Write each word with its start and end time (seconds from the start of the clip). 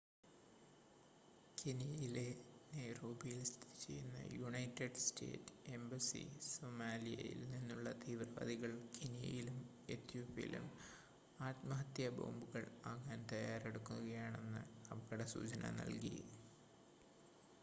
കെനിയയിലെ 1.57 2.29
നൈറോബിയിൽ 2.71 3.41
സ്ഥിതിചെയ്യുന്ന 3.43 4.15
united 4.35 5.01
state 5.01 5.57
embassy 5.73 6.23
സൊമാലിയായിൽ 6.47 7.41
നിന്നുള്ള 7.51 7.91
തീവ്രവാദികൾ 8.01 8.71
കെനിയയിലും 8.97 9.59
ഏതോപ്യയിലും 9.89 10.65
ആത്മഹത്യാബോംബുകൾ 11.39 12.65
ആകാൻ 12.85 13.21
തയ്യാറെടുക്കുകയാണെന്ന 13.31 14.59
അപകടസൂചന 14.91 15.71
നൽകി 15.79 16.17